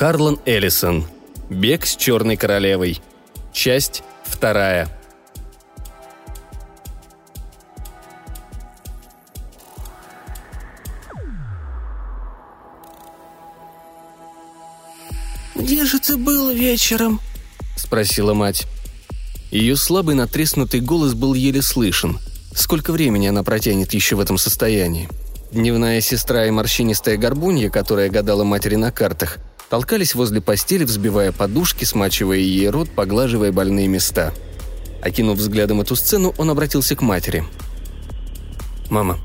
[0.00, 1.04] Харлан Эллисон.
[1.50, 3.02] Бег с черной королевой.
[3.52, 4.88] Часть вторая.
[15.54, 17.20] «Где же ты был вечером?»–
[17.76, 18.66] спросила мать.
[19.50, 22.18] Ее слабый натреснутый голос был еле слышен.
[22.54, 25.10] Сколько времени она протянет еще в этом состоянии?
[25.52, 29.36] Дневная сестра и морщинистая горбунья, которая гадала матери на картах,
[29.70, 34.34] толкались возле постели, взбивая подушки, смачивая ей рот, поглаживая больные места.
[35.00, 37.44] Окинув взглядом эту сцену, он обратился к матери.
[38.90, 39.18] «Мама,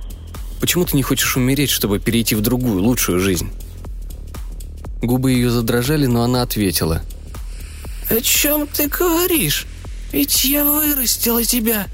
[0.62, 3.50] почему ты не хочешь умереть, чтобы перейти в другую, лучшую жизнь?»
[5.02, 7.02] Губы ее задрожали, но она ответила.
[8.10, 9.66] «О чем ты говоришь?
[10.12, 11.88] Ведь я вырастила тебя.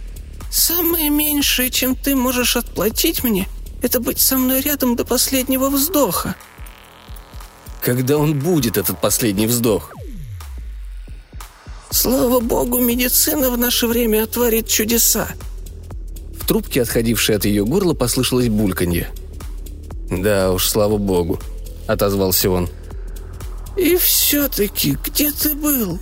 [0.52, 3.48] Самое меньшее, чем ты можешь отплатить мне–
[3.82, 6.36] это быть со мной рядом до последнего вздоха».
[7.82, 9.94] «Когда он будет, этот последний вздох?»
[11.90, 15.28] «Слава богу, медицина в наше время творит чудеса».
[16.40, 19.10] В трубке, отходившей от ее горла, послышалось бульканье.
[20.10, 21.40] «Да уж, слава богу»,—
[21.88, 22.70] отозвался он.
[23.78, 26.00] «И все-таки, где ты был?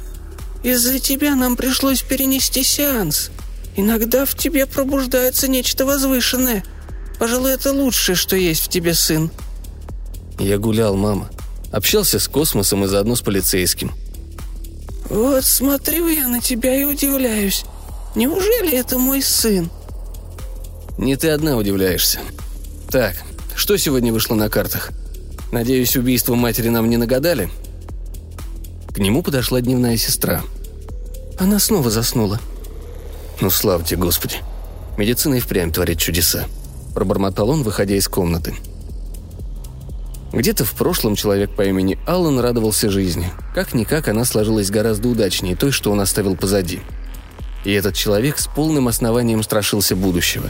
[0.63, 3.31] Из-за тебя нам пришлось перенести сеанс.
[3.75, 6.63] Иногда в тебе пробуждается нечто возвышенное—
[7.19, 9.29] Пожалуй, это лучшее, что есть в тебе, сын».
[10.39, 11.29] «Я гулял, мама.
[11.71, 13.91] Общался с космосом и заодно с полицейским».
[15.09, 17.65] «Вот смотрю я на тебя и удивляюсь.
[18.15, 19.69] Неужели это мой сын?»
[20.97, 22.19] «Не ты одна удивляешься.
[22.89, 23.15] Так,
[23.55, 24.91] что сегодня вышло на картах?
[25.51, 27.49] Надеюсь, убийство матери нам не нагадали?»
[28.93, 30.43] К нему подошла дневная сестра.
[31.39, 32.39] Она снова заснула.
[33.39, 34.37] «Ну, славьте, Господи.
[34.97, 36.45] Медицина и впрямь творит чудеса»,–
[36.93, 38.55] пробормотал он, выходя из комнаты.
[40.31, 43.31] Где-то в прошлом человек по имени Аллан радовался жизни.
[43.55, 46.81] Как-никак она сложилась гораздо удачнее той, что он оставил позади.
[47.65, 50.49] И этот человек с полным основанием страшился будущего.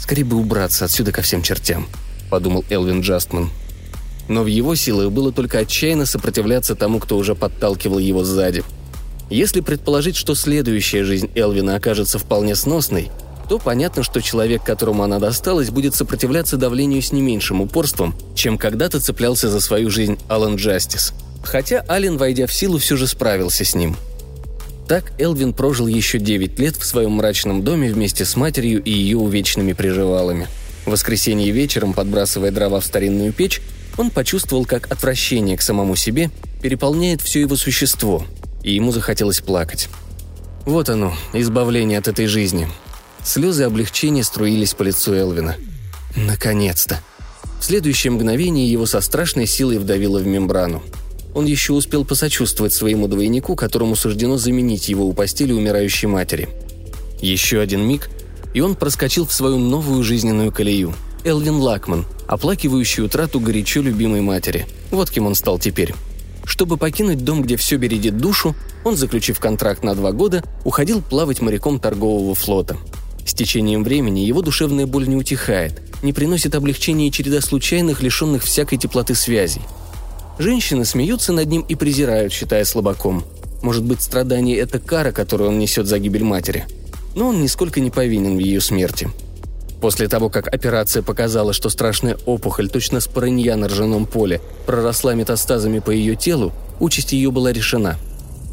[0.00, 1.86] «Скорее бы убраться отсюда ко всем чертям»,–
[2.30, 3.50] подумал Элвин Джастман.
[4.28, 8.64] Но в его силах было только отчаянно сопротивляться тому, кто уже подталкивал его сзади.
[9.30, 13.10] Если предположить, что следующая жизнь Элвина окажется вполне сносной–
[13.48, 18.58] то понятно, что человек, которому она досталась, будет сопротивляться давлению с не меньшим упорством, чем
[18.58, 21.12] когда-то цеплялся за свою жизнь Алан Джастис.
[21.42, 23.96] Хотя Ален, войдя в силу, все же справился с ним.
[24.88, 29.16] Так Элвин прожил еще 9 лет в своем мрачном доме вместе с матерью и ее
[29.16, 30.48] увечными приживалами.
[30.84, 33.62] В воскресенье вечером, подбрасывая дрова в старинную печь,
[33.96, 36.30] он почувствовал, как отвращение к самому себе
[36.60, 38.24] переполняет все его существо,
[38.62, 39.88] и ему захотелось плакать.
[40.66, 42.68] Вот оно, избавление от этой жизни,
[43.24, 45.56] Слезы облегчения струились по лицу Элвина.
[46.14, 47.00] Наконец-то!
[47.58, 50.82] В следующее мгновение его со страшной силой вдавило в мембрану.
[51.34, 56.50] Он еще успел посочувствовать своему двойнику, которому суждено заменить его у постели умирающей матери.
[57.22, 58.10] Еще один миг,
[58.52, 60.92] и он проскочил в свою новую жизненную колею.
[61.24, 64.66] Элвин Лакман, оплакивающий утрату горячо любимой матери.
[64.90, 65.94] Вот кем он стал теперь.
[66.44, 68.54] Чтобы покинуть дом, где все бередит душу,
[68.84, 72.76] он, заключив контракт на два года, уходил плавать моряком торгового флота–
[73.24, 78.76] с течением времени его душевная боль не утихает, не приносит облегчения череда случайных, лишенных всякой
[78.76, 79.62] теплоты связей.
[80.38, 83.24] Женщины смеются над ним и презирают, считая слабаком.
[83.62, 86.66] Может быть, страдание– это кара, которую он несет за гибель матери.
[87.14, 89.08] Но он нисколько не повинен в ее смерти.
[89.80, 95.78] После того, как операция показала, что страшная опухоль, точно спорынья на ржаном поле, проросла метастазами
[95.78, 97.96] по ее телу, участь ее была решена.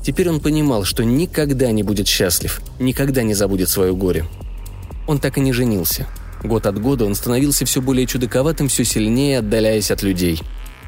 [0.03, 4.25] Теперь он понимал, что никогда не будет счастлив, никогда не забудет свое горе–
[5.07, 6.07] он так и не женился.
[6.43, 10.41] Год от года он становился все более чудаковатым, все сильнее отдаляясь от людей.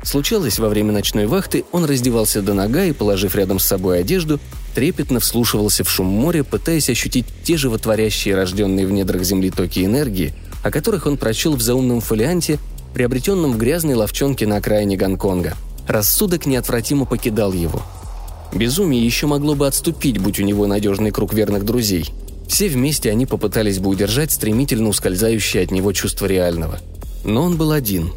[0.03, 4.39] Случалось, во время ночной вахты он раздевался до нога и, положив рядом с собой одежду,
[4.75, 10.33] трепетно вслушивался в шум моря, пытаясь ощутить те животворящие, рожденные в недрах земли токи энергии,
[10.61, 12.59] о которых он прочел в заумном фолианте,
[12.93, 15.53] приобретенном в грязной ловчонке на окраине Гонконга.
[15.87, 17.81] Рассудок неотвратимо покидал его.
[18.53, 22.11] Безумие еще могло бы отступить, будь у него надежный круг верных друзей–
[22.53, 26.79] все вместе они попытались бы удержать стремительно ускользающее от него чувство реального.
[27.23, 28.13] Но он был один.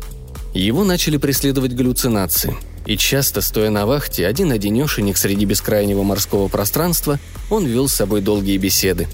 [0.52, 2.54] Его начали преследовать галлюцинации.
[2.84, 7.18] И часто, стоя на вахте, один-одинешенек среди бескрайнего морского пространства,
[7.48, 9.08] он вел с собой долгие беседы.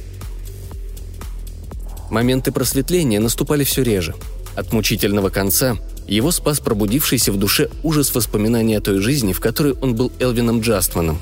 [2.11, 4.17] Моменты просветления наступали все реже.
[4.57, 5.77] От мучительного конца
[6.09, 10.63] его спас пробудившийся в душе ужас воспоминания о той жизни, в которой он был Элвином
[10.63, 11.21] Джастманом.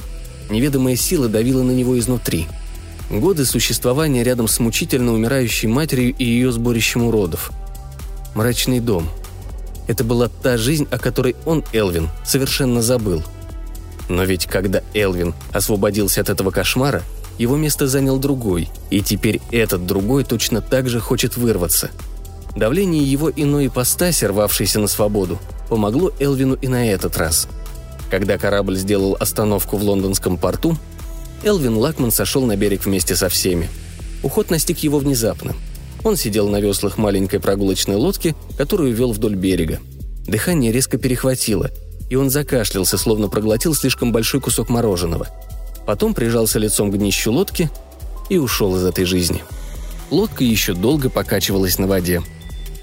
[0.48, 2.46] Неведомая сила давила на него изнутри–
[3.10, 7.50] Годы существования рядом с мучительно умирающей матерью и ее сборищем уродов.
[8.36, 9.08] Мрачный дом.
[9.88, 13.24] Это была та жизнь, о которой он, Элвин, совершенно забыл.
[14.08, 17.02] Но ведь когда Элвин освободился от этого кошмара,
[17.36, 21.90] его место занял другой, и теперь этот другой точно так же хочет вырваться.
[22.54, 27.48] Давление его иной ипостаси, рвавшейся на свободу, помогло Элвину и на этот раз.
[28.08, 30.76] Когда корабль сделал остановку в лондонском порту,
[31.42, 33.68] Элвин Лакман сошел на берег вместе со всеми.
[34.22, 35.54] Уход настиг его внезапно.
[36.04, 39.80] Он сидел на веслах маленькой прогулочной лодки, которую вел вдоль берега.
[40.26, 41.70] Дыхание резко перехватило,
[42.10, 45.28] и он закашлялся, словно проглотил слишком большой кусок мороженого.
[45.86, 47.70] Потом прижался лицом к днищу лодки
[48.28, 49.42] и ушел из этой жизни.
[50.10, 52.22] Лодка еще долго покачивалась на воде.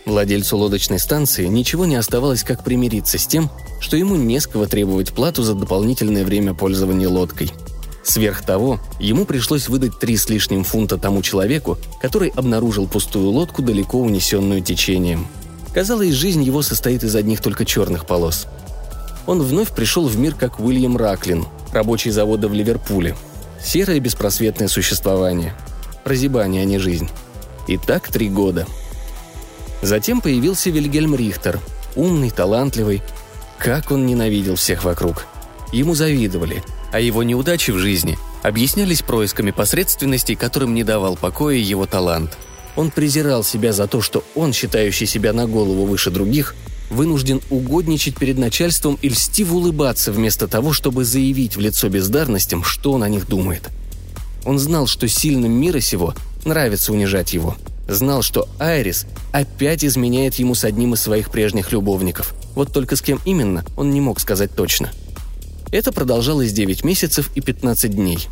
[0.06, 4.66] Владельцу лодочной станции ничего не оставалось, как примириться с тем, что ему не с кого
[4.66, 7.52] требовать плату за дополнительное время пользования лодкой–
[8.08, 13.62] Сверх того, ему пришлось выдать три с лишним фунта тому человеку, который обнаружил пустую лодку,
[13.62, 15.28] далеко унесенную течением.
[15.74, 18.48] Казалось, жизнь его состоит из одних только черных полос.
[19.26, 23.14] Он вновь пришел в мир как Уильям Раклин, рабочий завода в Ливерпуле.
[23.62, 25.54] Серое беспросветное существование.
[26.06, 27.10] Прозябание, а не жизнь.
[27.68, 28.68] И так три года.
[29.82, 31.60] Затем появился Вильгельм Рихтер,
[31.98, 33.02] умный, талантливый.
[33.58, 35.26] Как он ненавидел всех вокруг.
[35.74, 41.86] Ему завидовали– а его неудачи в жизни объяснялись происками посредственностей, которым не давал покоя его
[41.86, 42.38] талант.
[42.76, 46.56] Он презирал себя за то, что он, считающий себя на голову выше других,
[46.90, 52.94] вынужден угодничать перед начальством и льстиво улыбаться вместо того, чтобы заявить в лицо бездарностям, что
[52.94, 53.70] он о них думает.
[54.46, 56.14] Он знал, что сильным мира сего
[56.46, 57.58] нравится унижать его.
[57.90, 62.34] Знал, что Айрис опять изменяет ему с одним из своих прежних любовников.
[62.56, 64.92] Вот только с кем именно, он не мог сказать точно–
[65.72, 68.28] это продолжалось 9 месяцев и 15 дней.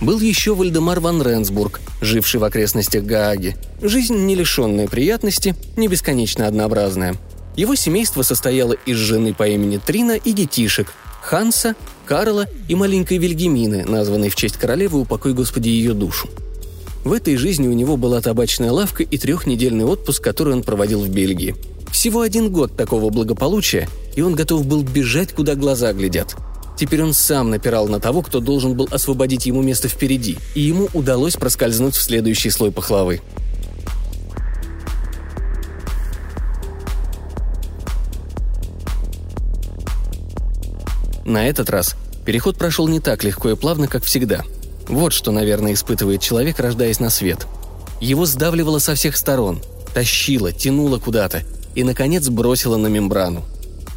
[0.00, 3.56] Был еще Вальдемар ван Ренсбург, живший в окрестностях Гааги.
[3.82, 7.16] Жизнь не лишенная приятности, не бесконечно однообразная.
[7.56, 10.92] Его семейство состояло из жены по имени Трина и детишек–
[11.22, 11.74] Ханса,
[12.06, 16.30] Карла и маленькой Вильгемины, названной в честь королевы «Упокой Господи ее душу».
[17.04, 21.08] В этой жизни у него была табачная лавка и трехнедельный отпуск, который он проводил в
[21.08, 21.56] Бельгии–
[21.90, 23.88] всего один год такого благополучия,
[24.18, 26.34] и он готов был бежать, куда глаза глядят.
[26.76, 30.88] Теперь он сам напирал на того, кто должен был освободить ему место впереди, и ему
[30.92, 33.20] удалось проскользнуть в следующий слой пахлавы.
[41.24, 41.94] На этот раз
[42.26, 44.42] переход прошел не так легко и плавно, как всегда.
[44.88, 47.46] Вот что, наверное, испытывает человек, рождаясь на свет.
[48.00, 49.60] Его сдавливало со всех сторон,
[49.94, 51.44] тащило, тянуло куда-то,
[51.76, 53.44] и, наконец, бросила на мембрану.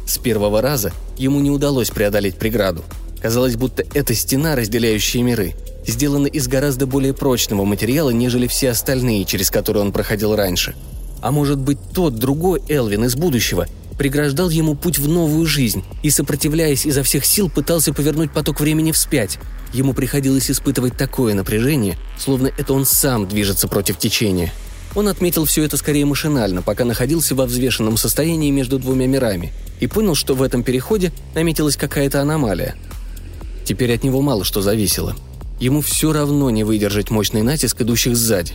[0.06, 2.84] С первого раза ему не удалось преодолеть преграду.
[3.20, 5.54] Казалось, будто эта стена, разделяющая миры,
[5.86, 10.74] сделана из гораздо более прочного материала, нежели все остальные, через которые он проходил раньше.
[11.20, 16.10] А может быть, тот другой Элвин из будущего преграждал ему путь в новую жизнь и,
[16.10, 19.38] сопротивляясь изо всех сил, пытался повернуть поток времени вспять.
[19.72, 24.52] Ему приходилось испытывать такое напряжение, словно это он сам движется против течения–
[24.94, 29.86] он отметил все это скорее машинально, пока находился во взвешенном состоянии между двумя мирами, и
[29.86, 32.76] понял, что в этом переходе наметилась какая-то аномалия.
[33.64, 35.14] Теперь от него мало что зависело.
[35.60, 38.54] Ему все равно не выдержать мощный натиск идущих сзади.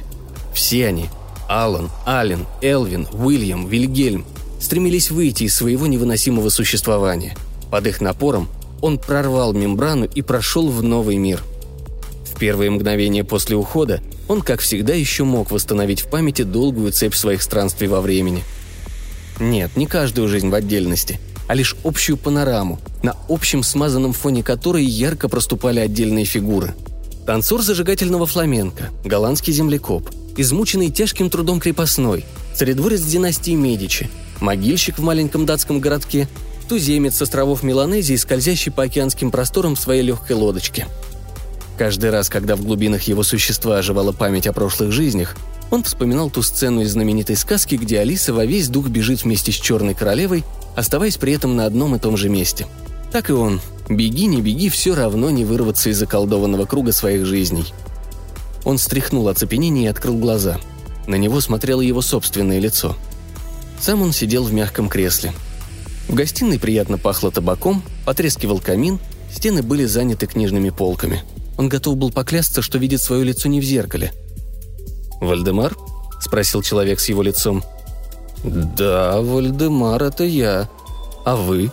[0.53, 1.05] Все они–
[1.49, 4.25] Алан, Аллен, Элвин, Уильям, Вильгельм–
[4.59, 7.35] стремились выйти из своего невыносимого существования.
[7.71, 8.49] Под их напором
[8.81, 11.43] он прорвал мембрану и прошел в новый мир.
[12.25, 17.15] В первые мгновения после ухода он, как всегда, еще мог восстановить в памяти долгую цепь
[17.15, 18.43] своих странствий во времени.
[19.39, 24.83] Нет, не каждую жизнь в отдельности, а лишь общую панораму, на общем смазанном фоне которой
[24.83, 26.73] ярко проступали отдельные фигуры.
[27.25, 35.45] Танцор зажигательного фламенко, голландский землекоп, измученный тяжким трудом крепостной, царедворец династии Медичи, могильщик в маленьком
[35.45, 36.27] датском городке,
[36.67, 40.87] туземец с островов Меланезии, скользящий по океанским просторам в своей легкой лодочке–
[41.77, 45.35] Каждый раз, когда в глубинах его существа оживала память о прошлых жизнях,
[45.69, 49.55] он вспоминал ту сцену из знаменитой сказки, где Алиса во весь дух бежит вместе с
[49.55, 50.43] Черной Королевой,
[50.75, 52.65] оставаясь при этом на одном и том же месте.
[53.11, 53.61] Так и он.
[53.89, 57.65] Беги, не беги, все равно не вырваться из заколдованного круга своих жизней.
[58.65, 60.59] Он стряхнул оцепенение и открыл глаза.
[61.05, 62.97] На него смотрело его собственное лицо.
[63.79, 65.31] Сам он сидел в мягком кресле.
[66.07, 68.99] В гостиной приятно пахло табаком, потрескивал камин,
[69.31, 71.21] стены были заняты книжными полками–
[71.57, 74.13] он готов был поклясться, что видит свое лицо не в зеркале.
[75.19, 75.75] «Вальдемар?»–
[76.21, 77.63] спросил человек с его лицом.
[78.43, 80.69] «Да, Вальдемар, это я.
[81.25, 81.71] А вы?»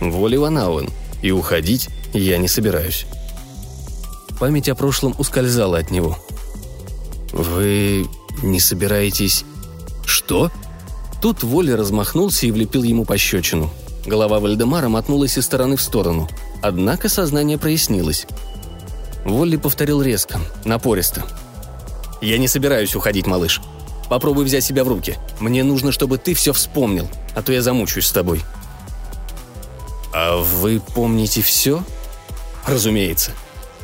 [0.00, 0.88] «Волли Ван.
[1.22, 3.06] И уходить я не собираюсь».
[4.38, 6.16] Память о прошлом ускользала от него.
[7.32, 8.06] «Вы
[8.42, 9.44] не собираетесь...»
[10.04, 10.50] «Что?»
[11.20, 13.70] Тут Волли размахнулся и влепил ему пощечину.
[14.06, 16.28] Голова Вальдемара мотнулась из стороны в сторону.
[16.62, 18.26] Однако сознание прояснилось.
[19.28, 21.22] Волли повторил резко, напористо.
[22.22, 23.60] «Я не собираюсь уходить, малыш.
[24.08, 25.16] Попробуй взять себя в руки.
[25.38, 28.40] Мне нужно, чтобы ты все вспомнил, а то я замучаюсь с тобой».
[30.14, 31.84] «А вы помните все?»
[32.66, 33.32] «Разумеется.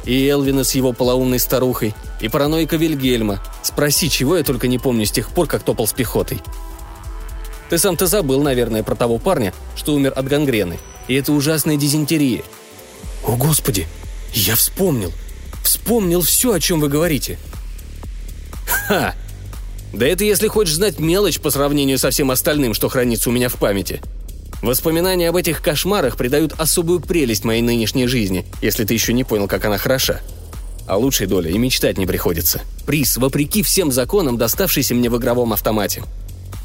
[0.04, 3.42] И Элвина с его полоумной старухой, и параноика Вильгельма.
[3.62, 6.40] Спроси, чего я только не помню с тех пор, как топал с пехотой.
[7.68, 10.78] Ты сам-то забыл, наверное, про того парня, что умер от гангрены.
[11.06, 12.42] И это ужасная дизентерия.
[13.26, 13.86] О, Господи!
[14.32, 15.12] Я вспомнил!
[15.64, 17.38] Вспомнил все, о чем вы говорите.
[18.87, 19.14] Ха!
[19.94, 23.49] Да это если хочешь знать мелочь по сравнению со всем остальным, что хранится у меня
[23.49, 24.02] в памяти.
[24.61, 29.49] Воспоминания об этих кошмарах придают особую прелесть моей нынешней жизни, если ты еще не понял,
[29.49, 30.21] как она хороша.
[30.87, 32.61] А лучшей доли и мечтать не приходится.
[32.85, 36.02] Приз, вопреки всем законам, доставшийся мне в игровом автомате.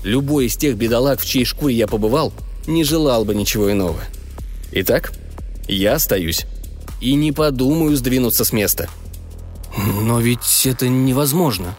[0.03, 2.33] Любой из тех бедолаг, в чьей шкуре я побывал,
[2.67, 4.01] не желал бы ничего иного.
[4.71, 5.13] Итак,
[5.67, 6.45] я остаюсь.
[7.01, 8.89] И не подумаю сдвинуться с места.
[9.77, 11.75] Но ведь это невозможно.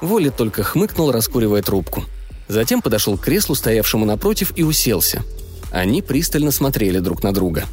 [0.00, 2.04] Воля только хмыкнул, раскуривая трубку.
[2.46, 5.22] Затем подошел к креслу, стоявшему напротив, и уселся.
[5.72, 7.64] Они пристально смотрели друг на друга.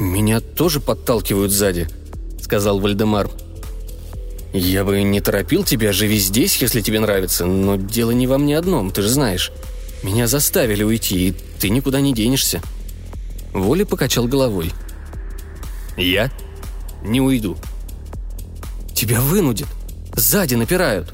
[0.00, 1.88] «Меня тоже подталкивают сзади»,—
[2.42, 3.30] сказал Вальдемар.
[4.52, 8.58] «Я бы не торопил тебя, живи здесь, если тебе нравится, но дело не во мне
[8.58, 9.52] одном, ты же знаешь.
[10.02, 12.60] Меня заставили уйти, и ты никуда не денешься».
[13.54, 14.72] Воля покачал головой.
[15.96, 16.30] «Я?
[17.02, 17.56] Не уйду».
[18.94, 19.68] «Тебя вынудят.
[20.14, 21.10] Сзади напирают».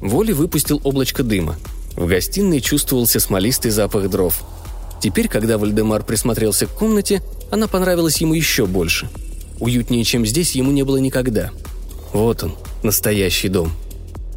[0.00, 1.56] Воля выпустил облачко дыма.
[1.96, 4.44] В гостиной чувствовался смолистый запах дров.
[5.02, 9.08] Теперь, когда Вальдемар присмотрелся к комнате, она понравилась ему еще больше.
[9.58, 11.50] Уютнее, чем здесь, ему не было никогда–
[12.16, 13.72] вот он, настоящий дом.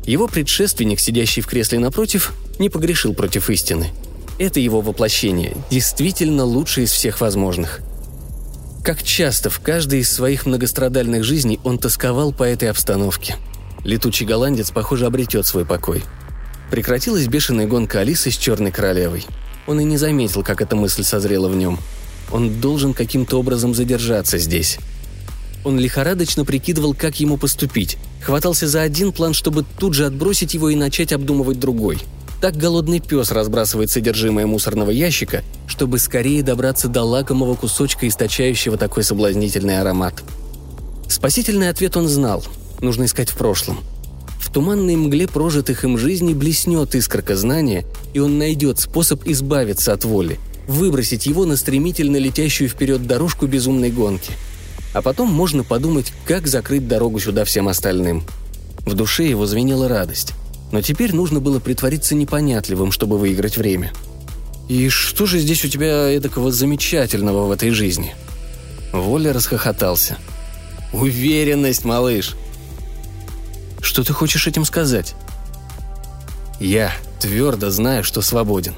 [0.04, 3.92] Его предшественник, сидящий в кресле напротив, не погрешил против истины.
[4.40, 7.82] Это его воплощение, действительно лучшее из всех возможных.
[8.86, 13.36] Как часто в каждой из своих многострадальных жизней он тосковал по этой обстановке.
[13.84, 16.04] Летучий голландец, похоже, обретет свой покой.
[16.72, 19.26] Прекратилась бешеная гонка Алисы с Черной Королевой.
[19.68, 21.78] Он и не заметил, как эта мысль созрела в нем.
[22.32, 24.80] Он должен каким-то образом задержаться здесь.
[25.66, 27.98] Он лихорадочно прикидывал, как ему поступить.
[28.22, 32.00] Хватался за один план, чтобы тут же отбросить его и начать обдумывать другой.
[32.42, 39.04] Так голодный пес разбрасывает содержимое мусорного ящика, чтобы скорее добраться до лакомого кусочка, источающего такой
[39.04, 40.24] соблазнительный аромат.
[41.10, 42.44] Спасительный ответ он знал.
[42.80, 43.80] Нужно искать в прошлом.
[44.40, 50.06] В туманной мгле прожитых им жизней блеснет искорка знания, и он найдет способ избавиться от
[50.06, 54.32] воли, выбросить его на стремительно летящую вперед дорожку безумной гонки–
[54.94, 58.24] а потом можно подумать, как закрыть дорогу сюда всем остальным.
[58.86, 60.34] В душе его звенела радость.
[60.72, 63.92] Но теперь нужно было притвориться непонятливым, чтобы выиграть время.
[64.68, 68.14] «И что же здесь у тебя эдакого замечательного в этой жизни?»
[68.94, 70.18] Воля расхохотался.
[70.94, 72.36] «Уверенность, малыш!»
[73.82, 75.16] «Что ты хочешь этим сказать?»
[76.60, 78.76] «Я твердо знаю, что свободен.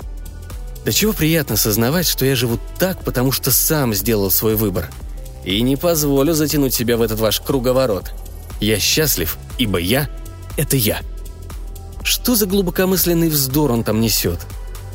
[0.86, 4.90] Да чего приятно сознавать, что я живу так, потому что сам сделал свой выбор–
[5.44, 8.12] и не позволю затянуть себя в этот ваш круговорот.
[8.60, 10.10] Я счастлив, ибо я—
[10.58, 11.02] это я.
[12.12, 14.40] Что за глубокомысленный вздор он там несет?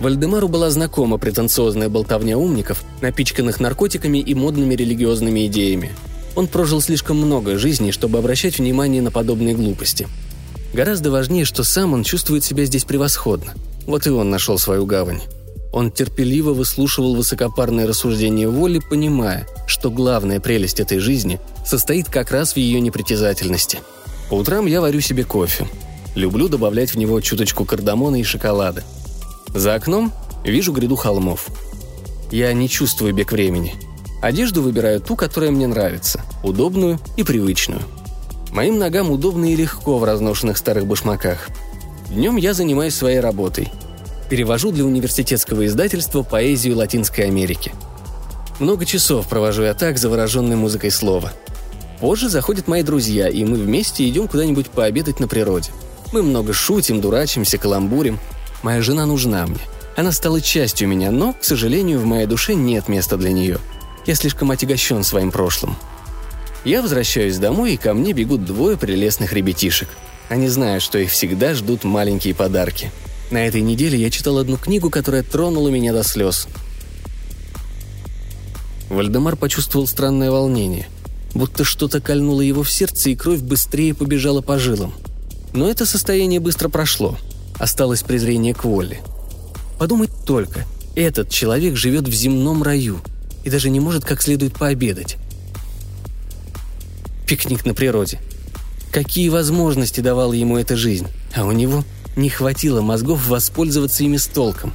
[0.00, 5.92] Вальдемару была знакома претенциозная болтовня умников, напичканных наркотиками и модными религиозными идеями.
[6.34, 10.08] Он прожил слишком много жизней, чтобы обращать внимание на подобные глупости.
[10.74, 13.54] Гораздо важнее, что сам он чувствует себя здесь превосходно.
[13.86, 15.22] Вот и он нашел свою гавань.
[15.72, 22.52] Он терпеливо выслушивал высокопарные рассуждения воли, понимая, что главная прелесть этой жизни состоит как раз
[22.52, 23.78] в ее непритязательности.
[24.28, 25.66] По утрам я варю себе кофе.
[26.16, 28.82] Люблю добавлять в него чуточку кардамона и шоколада.
[29.54, 30.12] За окном
[30.44, 31.46] вижу гряду холмов.
[32.32, 33.74] Я не чувствую бег времени.
[34.22, 37.82] Одежду выбираю ту, которая мне нравится, удобную и привычную.
[38.50, 41.48] Моим ногам удобно и легко в разношенных старых башмаках.
[42.08, 43.68] Днем я занимаюсь своей работой–
[44.30, 47.72] перевожу для университетского издательства поэзию Латинской Америки.
[48.58, 51.32] Много часов провожу я так, завороженной музыкой слова.
[52.00, 55.70] Позже заходят мои друзья, и мы вместе идем куда-нибудь пообедать на природе.
[56.12, 58.18] Мы много шутим, дурачимся, каламбурим.
[58.62, 59.60] Моя жена нужна мне.
[59.96, 63.58] Она стала частью меня, но, к сожалению, в моей душе нет места для нее.
[64.06, 65.76] Я слишком отягощен своим прошлым.
[66.64, 69.88] Я возвращаюсь домой, и ко мне бегут двое прелестных ребятишек.
[70.28, 72.90] Они знают, что их всегда ждут маленькие подарки–
[73.30, 76.46] на этой неделе я читал одну книгу, которая тронула меня до слез.
[78.88, 80.88] Вальдемар почувствовал странное волнение,
[81.34, 84.94] будто что-то кольнуло его в сердце, и кровь быстрее побежала по жилам.
[85.56, 87.16] Но это состояние быстро прошло.
[87.58, 88.98] Осталось презрение к Волли.
[89.78, 93.00] Подумать только, этот человек живет в земном раю
[93.42, 95.16] и даже не может как следует пообедать.
[97.26, 98.20] Пикник на природе.
[98.92, 101.84] Какие возможности давала ему эта жизнь, а у него
[102.16, 104.74] не хватило мозгов воспользоваться ими с толком.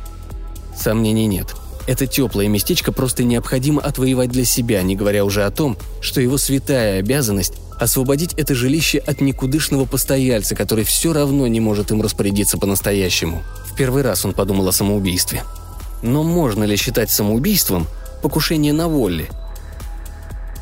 [0.75, 1.55] Сомнений нет.
[1.91, 6.37] Это теплое местечко просто необходимо отвоевать для себя, не говоря уже о том, что его
[6.37, 12.57] святая обязанность– освободить это жилище от никудышного постояльца, который все равно не может им распорядиться
[12.57, 13.43] по-настоящему.
[13.69, 15.43] В первый раз он подумал о самоубийстве.
[16.01, 17.85] Но можно ли считать самоубийством
[18.21, 19.27] покушение на Волли?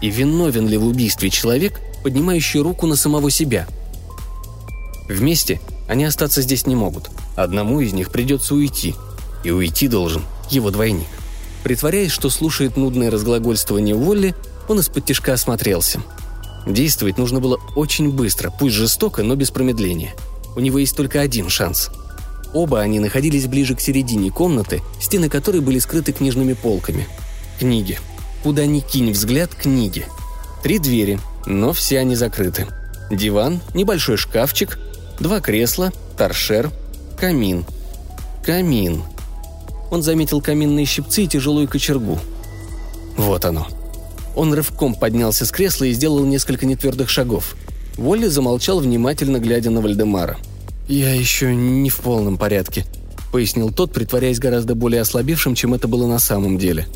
[0.01, 3.67] И виновен ли в убийстве человек, поднимающий руку на самого себя?
[5.07, 7.11] Вместе они остаться здесь не могут.
[7.35, 8.95] Одному из них придется уйти.
[9.43, 11.05] И уйти должен его двойник.
[11.63, 14.33] Притворяясь, что слушает нудное разглагольствование Волли,
[14.67, 16.01] он из-под тяжка осмотрелся.
[16.65, 20.13] Действовать нужно было очень быстро, пусть жестоко, но без промедления.
[20.55, 21.89] У него есть только один шанс.
[22.53, 27.07] Оба они находились ближе к середине комнаты, стены которой были скрыты книжными полками.
[27.59, 27.99] Книги.
[28.43, 30.05] Куда ни кинь взгляд, книги.
[30.63, 32.67] Три двери, но все они закрыты.
[33.11, 34.79] Диван, небольшой шкафчик,
[35.19, 36.71] два кресла, торшер,
[37.17, 37.65] камин.
[38.43, 39.03] Камин.
[39.91, 42.19] Он заметил каминные щипцы и тяжелую кочергу.
[43.17, 43.67] Вот оно.
[44.35, 47.55] Он рывком поднялся с кресла и сделал несколько нетвердых шагов.
[47.97, 50.37] Волли замолчал, внимательно глядя на Вальдемара.
[50.87, 52.85] «Я еще не в полном порядке»,—
[53.31, 56.87] пояснил тот, притворяясь гораздо более ослабевшим, чем это было на самом деле.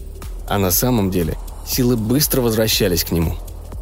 [0.48, 3.36] А на самом деле силы быстро возвращались к нему.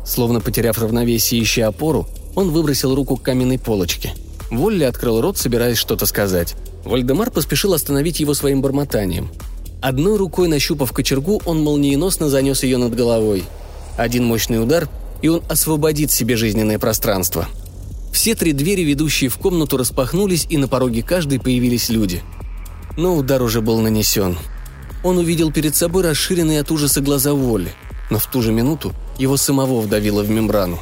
[0.06, 4.14] Словно потеряв равновесие и ища опору, он выбросил руку к каменной полочке.
[4.50, 6.56] Волли открыл рот, собираясь что-то сказать.
[6.84, 9.30] Вальдемар поспешил остановить его своим бормотанием.
[9.82, 13.44] Одной рукой нащупав кочергу, он молниеносно занес ее над головой.
[13.98, 14.88] Один мощный удар,
[15.22, 17.48] и он освободит себе жизненное пространство.
[18.12, 22.22] Все три двери, ведущие в комнату, распахнулись, и на пороге каждой появились люди.
[22.98, 24.38] Но удар уже был нанесен.
[25.04, 27.72] Он увидел перед собой расширенные от ужаса глаза Волли,
[28.12, 30.80] но в ту же минуту его самого вдавило в мембрану.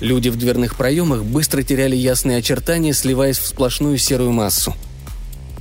[0.00, 4.74] Люди в дверных проемах быстро теряли ясные очертания, сливаясь в сплошную серую массу–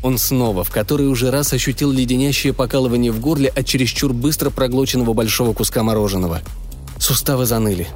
[0.03, 5.13] он снова, в который уже раз ощутил леденящее покалывание в горле от чересчур быстро проглоченного
[5.13, 6.41] большого куска мороженого.
[6.99, 7.87] Суставы заныли.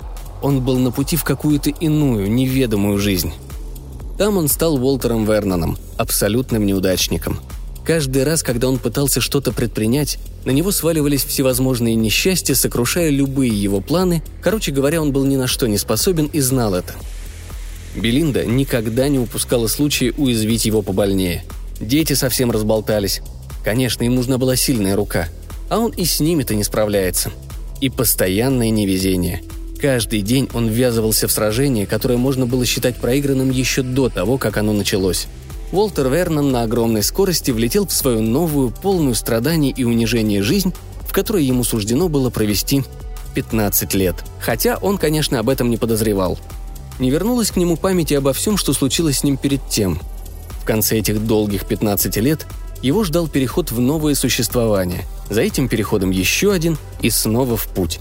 [0.41, 3.33] Он был на пути в какую-то иную, неведомую жизнь.
[4.17, 7.39] Там он стал Уолтером Верноном, абсолютным неудачником.
[7.85, 13.81] Каждый раз, когда он пытался что-то предпринять, на него сваливались всевозможные несчастья, сокрушая любые его
[13.81, 14.23] планы.
[14.41, 16.93] Короче говоря, он был ни на что не способен и знал это.
[17.95, 21.43] Белинда никогда не упускала случая уязвить его побольнее–
[21.81, 23.21] Дети совсем разболтались.
[23.63, 25.27] Конечно, им нужна была сильная рука.
[25.69, 27.31] А он и с ними-то не справляется.
[27.81, 29.41] И постоянное невезение.
[29.79, 34.57] Каждый день он ввязывался в сражение, которое можно было считать проигранным еще до того, как
[34.57, 35.27] оно началось.
[35.71, 40.73] Уолтер Вернон на огромной скорости влетел в свою новую, полную страданий и унижения жизнь,
[41.07, 42.83] в которой ему суждено было провести
[43.33, 44.15] 15 лет.
[44.39, 46.37] Хотя он, конечно, об этом не подозревал.
[46.99, 49.99] Не вернулась к нему память обо всем, что случилось с ним перед тем–
[50.61, 52.45] в конце этих долгих 15 лет
[52.81, 55.05] его ждал переход в новое существование.
[55.29, 57.99] За этим переходом еще один и снова в путь.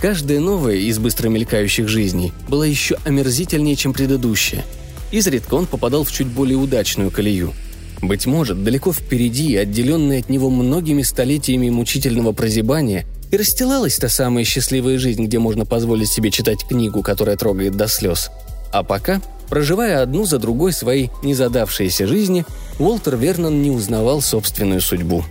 [0.00, 4.64] Каждая новая из быстро мелькающих жизней была еще омерзительнее, чем предыдущая.
[5.10, 7.52] Изредка он попадал в чуть более удачную колею.
[8.00, 14.44] Быть может, далеко впереди, отделенная от него многими столетиями мучительного прозябания, и расстилалась та самая
[14.44, 18.30] счастливая жизнь, где можно позволить себе читать книгу, которая трогает до слез.
[18.72, 22.44] А пока Проживая одну за другой свои незадавшиеся жизни,
[22.78, 25.24] Уолтер Вернон не узнавал собственную судьбу.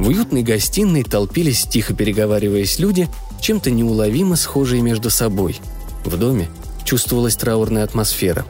[0.00, 3.08] В уютной гостиной толпились, тихо переговариваясь люди,
[3.40, 5.60] чем-то неуловимо схожие между собой.
[6.04, 6.48] В доме
[6.84, 8.44] чувствовалась траурная атмосфера.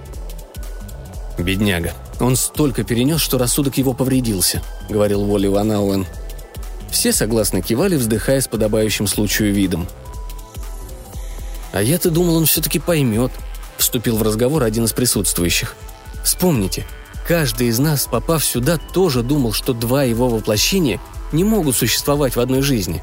[1.39, 6.07] «Бедняга», он столько перенес, что рассудок его повредился»,— говорил Волли Ван Ауэн.
[6.91, 9.89] Все согласно кивали, вздыхая с подобающим случаю видом.
[11.73, 13.33] «А я-то думал, он все-таки поймет»,—
[13.79, 15.75] вступил в разговор один из присутствующих.
[16.23, 16.87] «Вспомните,
[17.27, 21.01] каждый из нас, попав сюда, тоже думал, что два его воплощения
[21.33, 23.03] не могут существовать в одной жизни.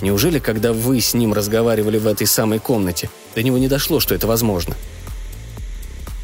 [0.00, 4.16] Неужели, когда вы с ним разговаривали в этой самой комнате, до него не дошло, что
[4.16, 4.74] это возможно?»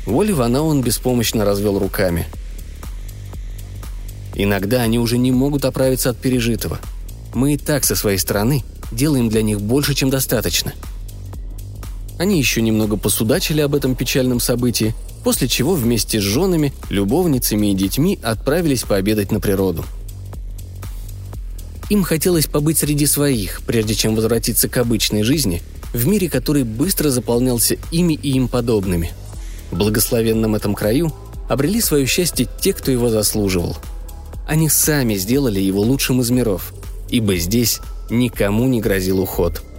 [0.06, 2.26] Воли Ванаун беспомощно развел руками.
[4.34, 6.78] Иногда они уже не могут оправиться от пережитого.
[7.32, 10.74] Мы и так со своей стороны делаем для них больше, чем достаточно.
[12.18, 17.74] Они еще немного посудачили об этом печальном событии, после чего вместе с женами, любовницами и
[17.74, 19.84] детьми отправились пообедать на природу.
[21.88, 25.62] Им хотелось побыть среди своих, прежде чем возвратиться к обычной жизни,
[25.92, 29.12] в мире, который быстро заполнялся ими и им подобными.
[29.70, 31.12] В благословенном этом краю
[31.48, 33.76] обрели свое счастье те, кто его заслуживал.
[34.46, 36.72] Они сами сделали его лучшим из миров,
[37.08, 39.62] ибо здесь никому не грозил уход–